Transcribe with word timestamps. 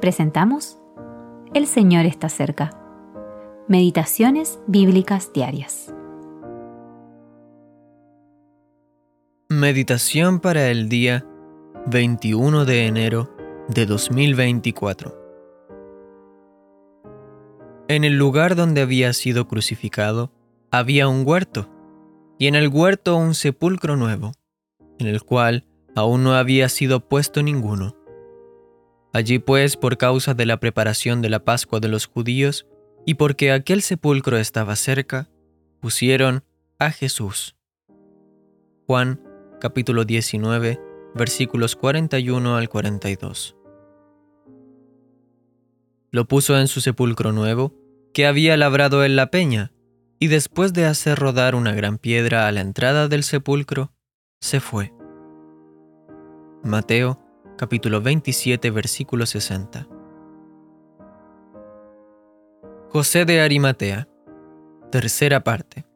presentamos 0.00 0.78
El 1.54 1.66
Señor 1.66 2.06
está 2.06 2.28
cerca. 2.28 2.70
Meditaciones 3.68 4.60
bíblicas 4.66 5.32
diarias. 5.32 5.92
Meditación 9.48 10.40
para 10.40 10.68
el 10.68 10.88
día 10.88 11.24
21 11.86 12.64
de 12.64 12.86
enero 12.86 13.34
de 13.68 13.86
2024. 13.86 15.26
En 17.88 18.04
el 18.04 18.18
lugar 18.18 18.56
donde 18.56 18.82
había 18.82 19.12
sido 19.12 19.48
crucificado 19.48 20.32
había 20.70 21.08
un 21.08 21.26
huerto, 21.26 21.70
y 22.38 22.48
en 22.48 22.54
el 22.54 22.68
huerto 22.68 23.16
un 23.16 23.34
sepulcro 23.34 23.96
nuevo, 23.96 24.32
en 24.98 25.06
el 25.06 25.22
cual 25.22 25.64
aún 25.94 26.22
no 26.22 26.34
había 26.34 26.68
sido 26.68 27.00
puesto 27.08 27.42
ninguno. 27.42 27.95
Allí 29.16 29.38
pues, 29.38 29.78
por 29.78 29.96
causa 29.96 30.34
de 30.34 30.44
la 30.44 30.60
preparación 30.60 31.22
de 31.22 31.30
la 31.30 31.42
Pascua 31.42 31.80
de 31.80 31.88
los 31.88 32.04
judíos, 32.04 32.66
y 33.06 33.14
porque 33.14 33.50
aquel 33.50 33.80
sepulcro 33.80 34.36
estaba 34.36 34.76
cerca, 34.76 35.30
pusieron 35.80 36.44
a 36.78 36.90
Jesús. 36.90 37.56
Juan 38.86 39.22
capítulo 39.58 40.04
19 40.04 40.78
versículos 41.14 41.76
41 41.76 42.56
al 42.58 42.68
42. 42.68 43.56
Lo 46.10 46.28
puso 46.28 46.60
en 46.60 46.68
su 46.68 46.82
sepulcro 46.82 47.32
nuevo, 47.32 47.72
que 48.12 48.26
había 48.26 48.54
labrado 48.58 49.02
en 49.02 49.16
la 49.16 49.30
peña, 49.30 49.72
y 50.18 50.26
después 50.26 50.74
de 50.74 50.84
hacer 50.84 51.18
rodar 51.18 51.54
una 51.54 51.72
gran 51.72 51.96
piedra 51.96 52.46
a 52.46 52.52
la 52.52 52.60
entrada 52.60 53.08
del 53.08 53.22
sepulcro, 53.22 53.94
se 54.42 54.60
fue. 54.60 54.92
Mateo 56.62 57.25
capítulo 57.56 58.02
27 58.02 58.70
versículo 58.70 59.24
60. 59.24 59.88
José 62.90 63.24
de 63.24 63.40
Arimatea, 63.40 64.08
tercera 64.92 65.42
parte. 65.42 65.86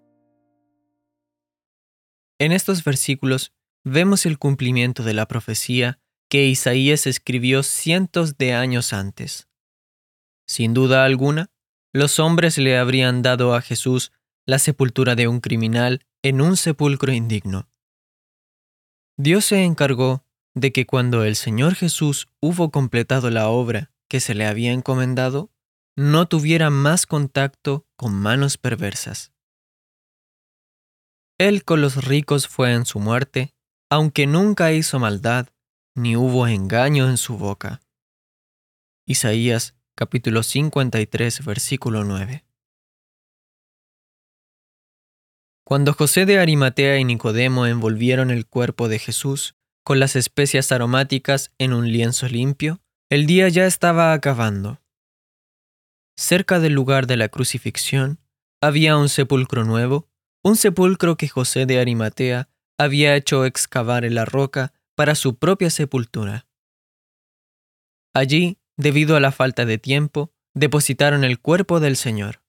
En 2.39 2.53
estos 2.53 2.83
versículos 2.83 3.53
vemos 3.85 4.25
el 4.25 4.39
cumplimiento 4.39 5.03
de 5.03 5.13
la 5.13 5.29
profecía 5.29 5.99
que 6.31 6.47
Isaías 6.47 7.07
escribió 7.07 7.63
cientos 7.63 8.39
de 8.39 8.55
años 8.55 8.95
antes. 8.95 9.49
Sin 10.47 10.73
duda 10.73 11.05
alguna, 11.05 11.51
los 11.93 12.19
hombres 12.21 12.57
le 12.57 12.79
habrían 12.79 13.21
dado 13.21 13.55
a 13.55 13.61
Jesús 13.61 14.13
la 14.47 14.59
sepultura 14.59 15.15
de 15.15 15.29
un 15.29 15.41
criminal 15.41 16.07
en 16.23 16.41
un 16.41 16.57
sepulcro 16.57 17.13
indigno. 17.13 17.69
Dios 19.19 19.45
se 19.45 19.65
encargó 19.65 20.25
de 20.55 20.73
que 20.73 20.87
cuando 20.87 21.25
el 21.25 21.37
Señor 21.37 21.75
Jesús 21.75 22.29
hubo 22.41 22.71
completado 22.71 23.31
la 23.31 23.49
obra 23.49 23.93
que 24.09 24.21
se 24.21 24.35
le 24.35 24.47
había 24.47 24.73
encomendado, 24.73 25.51
no 25.97 26.27
tuviera 26.29 26.71
más 26.71 27.07
contacto 27.07 27.87
con 27.97 28.15
manos 28.15 28.59
perversas. 28.59 29.33
Él 31.39 31.65
con 31.65 31.81
los 31.81 32.05
ricos 32.05 32.49
fue 32.49 32.73
en 32.73 32.85
su 32.85 32.99
muerte, 33.01 33.55
aunque 33.91 34.27
nunca 34.27 34.73
hizo 34.73 34.99
maldad, 34.99 35.49
ni 35.95 36.17
hubo 36.17 36.47
engaño 36.47 37.09
en 37.09 37.17
su 37.17 37.39
boca. 37.39 37.81
Isaías 39.07 39.75
capítulo 39.97 40.43
53 40.43 41.45
versículo 41.45 42.05
9. 42.05 42.45
Cuando 45.65 45.93
José 45.93 46.27
de 46.27 46.39
Arimatea 46.39 46.99
y 46.99 47.05
Nicodemo 47.05 47.67
envolvieron 47.67 48.31
el 48.31 48.47
cuerpo 48.47 48.89
de 48.89 48.99
Jesús, 48.99 49.55
con 49.91 49.99
las 49.99 50.15
especias 50.15 50.71
aromáticas 50.71 51.51
en 51.59 51.73
un 51.73 51.91
lienzo 51.91 52.29
limpio, 52.29 52.81
el 53.11 53.27
día 53.27 53.49
ya 53.49 53.67
estaba 53.67 54.13
acabando. 54.13 54.81
Cerca 56.17 56.61
del 56.61 56.75
lugar 56.75 57.09
de 57.09 57.17
la 57.17 57.29
crucifixión 57.29 58.21
había 58.63 58.97
un 58.97 59.09
sepulcro 59.09 59.65
nuevo, 59.65 60.09
un 60.45 60.55
sepulcro 60.55 61.17
que 61.17 61.27
José 61.27 61.67
de 61.67 61.81
Arimatea 61.81 62.49
había 62.79 63.17
hecho 63.17 63.45
excavar 63.45 64.05
en 64.05 64.15
la 64.15 64.25
roca 64.25 64.73
para 64.95 65.17
su 65.17 65.39
propia 65.41 65.71
sepultura. 65.71 66.47
Allí, 68.15 68.59
debido 68.77 69.17
a 69.17 69.21
la 69.21 69.33
falta 69.33 69.65
de 69.65 69.79
tiempo, 69.79 70.33
depositaron 70.55 71.25
el 71.25 71.41
cuerpo 71.41 71.81
del 71.81 71.97
Señor. 71.97 72.45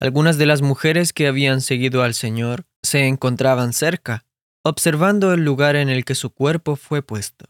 Algunas 0.00 0.36
de 0.36 0.46
las 0.46 0.62
mujeres 0.62 1.12
que 1.12 1.28
habían 1.28 1.60
seguido 1.60 2.02
al 2.02 2.14
Señor 2.14 2.66
se 2.82 3.06
encontraban 3.06 3.72
cerca 3.72 4.24
observando 4.68 5.32
el 5.32 5.44
lugar 5.44 5.76
en 5.76 5.88
el 5.88 6.04
que 6.04 6.14
su 6.14 6.30
cuerpo 6.30 6.76
fue 6.76 7.02
puesto. 7.02 7.46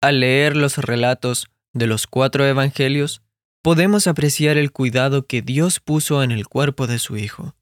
Al 0.00 0.20
leer 0.20 0.56
los 0.56 0.78
relatos 0.78 1.50
de 1.72 1.86
los 1.86 2.06
cuatro 2.06 2.46
evangelios, 2.46 3.22
podemos 3.62 4.06
apreciar 4.06 4.56
el 4.56 4.72
cuidado 4.72 5.26
que 5.26 5.42
Dios 5.42 5.80
puso 5.80 6.22
en 6.22 6.30
el 6.30 6.46
cuerpo 6.46 6.86
de 6.86 6.98
su 6.98 7.16
Hijo. 7.16 7.54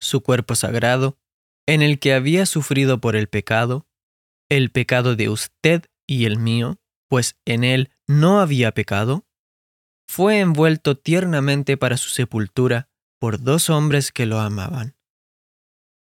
Su 0.00 0.22
cuerpo 0.22 0.54
sagrado, 0.54 1.18
en 1.66 1.82
el 1.82 1.98
que 1.98 2.14
había 2.14 2.46
sufrido 2.46 3.00
por 3.00 3.16
el 3.16 3.28
pecado, 3.28 3.86
el 4.48 4.70
pecado 4.70 5.16
de 5.16 5.28
usted 5.28 5.86
y 6.06 6.24
el 6.24 6.38
mío, 6.38 6.78
pues 7.08 7.36
en 7.44 7.64
él 7.64 7.90
no 8.06 8.40
había 8.40 8.72
pecado, 8.72 9.26
fue 10.08 10.40
envuelto 10.40 10.96
tiernamente 10.96 11.76
para 11.76 11.96
su 11.96 12.10
sepultura 12.10 12.88
por 13.18 13.40
dos 13.42 13.70
hombres 13.70 14.12
que 14.12 14.26
lo 14.26 14.38
amaban 14.40 14.99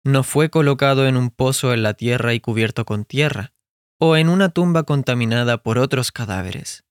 no 0.05 0.25
fue 0.25 0.51
colocado 0.51 1.07
en 1.07 1.17
un 1.17 1.31
pozo 1.31 1.73
en 1.73 1.83
la 1.83 1.95
tierra 1.95 2.35
y 2.35 2.41
cubierto 2.41 2.85
con 2.85 3.05
tierra, 3.05 3.53
o 3.99 4.17
en 4.17 4.29
una 4.29 4.49
tumba 4.49 4.83
contaminada 4.83 5.63
por 5.63 5.79
otros 5.79 6.11
cadáveres. 6.11 6.85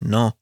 No, 0.00 0.38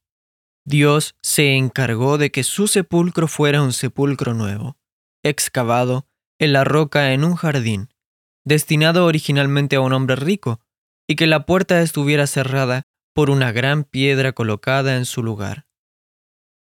Dios 0.65 1.15
se 1.23 1.55
encargó 1.57 2.19
de 2.19 2.31
que 2.31 2.43
su 2.43 2.69
sepulcro 2.69 3.29
fuera 3.29 3.63
un 3.63 3.73
sepulcro 3.73 4.35
nuevo, 4.35 4.77
excavado 5.23 6.09
en 6.39 6.53
la 6.53 6.65
roca 6.65 7.13
en 7.13 7.25
un 7.25 7.35
jardín, 7.35 7.91
destinado 8.45 9.07
originalmente 9.07 9.77
a 9.77 9.81
un 9.81 9.93
hombre 9.93 10.17
rico, 10.17 10.61
y 11.07 11.17
que 11.17 11.27
la 11.27 11.47
puerta 11.47 11.81
estuviera 11.83 12.27
cerrada 12.27 12.83
por 13.15 13.31
una 13.31 13.53
gran 13.53 13.85
piedra 13.85 14.33
colocada 14.33 14.97
en 14.97 15.05
su 15.05 15.23
lugar. 15.23 15.67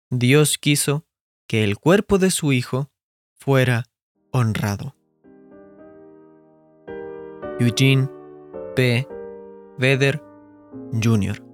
Dios 0.10 0.58
quiso 0.58 1.08
que 1.48 1.64
el 1.64 1.78
cuerpo 1.78 2.18
de 2.18 2.32
su 2.32 2.52
Hijo 2.52 2.92
fuera 3.34 3.86
honrado. 4.32 4.95
Eugene 7.60 8.10
P. 8.76 9.08
Vedder 9.78 10.22
Jr. 10.92 11.45